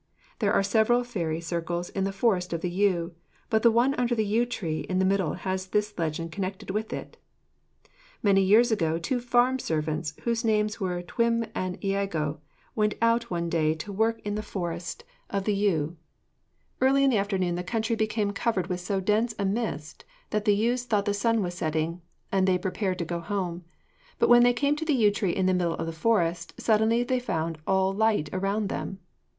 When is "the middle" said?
4.97-5.33, 25.45-25.75